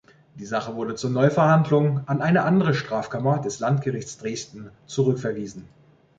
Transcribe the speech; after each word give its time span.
Die 0.33 0.47
Sache 0.47 0.73
wurde 0.75 0.95
zur 0.95 1.11
Neuverhandlung 1.11 2.07
an 2.07 2.23
eine 2.23 2.41
andere 2.41 2.73
Strafkammer 2.73 3.39
des 3.39 3.59
Landgerichts 3.59 4.17
Dresden 4.17 4.71
zurückverwiesen. 4.87 5.67